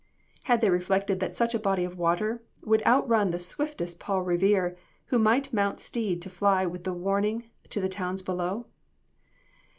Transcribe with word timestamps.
Had 0.45 0.61
they 0.61 0.71
reflected 0.71 1.19
that 1.19 1.35
such 1.35 1.53
a 1.53 1.59
body 1.59 1.83
of 1.83 1.95
water 1.95 2.41
would 2.63 2.81
outrun 2.87 3.29
the 3.29 3.37
swiftest 3.37 3.99
Paul 3.99 4.23
Revere 4.23 4.75
who 5.09 5.19
might 5.19 5.53
mount 5.53 5.79
steed 5.79 6.23
to 6.23 6.27
fly 6.31 6.65
with 6.65 6.85
the 6.85 6.91
warning 6.91 7.51
to 7.69 7.79
the 7.79 7.87
towns 7.87 8.23
below? 8.23 8.65